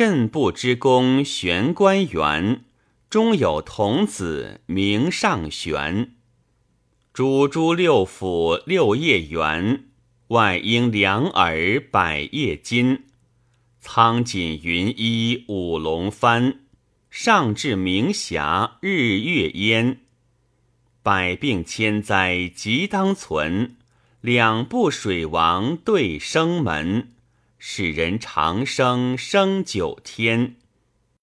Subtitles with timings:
[0.00, 2.62] 慎部之公玄关元，
[3.10, 6.12] 中有童子名上玄。
[7.12, 9.86] 诸诸六府六叶圆，
[10.28, 13.06] 外应两耳百叶金。
[13.80, 16.58] 苍锦云衣五龙幡，
[17.10, 20.02] 上至明霞日月烟。
[21.02, 23.74] 百病千灾即当存，
[24.20, 27.08] 两部水王对生门。
[27.58, 30.54] 使人长生生九天。